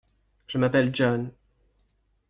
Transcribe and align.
Je 0.47 0.57
m’appelle 0.57 0.91
John. 0.95 1.31